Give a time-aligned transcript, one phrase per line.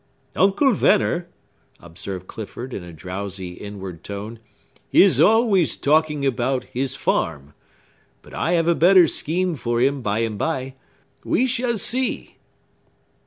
[0.35, 1.27] "Uncle Venner"
[1.79, 4.39] observed Clifford in a drowsy, inward tone,
[4.91, 7.53] "is always talking about his farm.
[8.23, 10.73] But I have a better scheme for him, by and by.
[11.23, 12.37] We shall see!"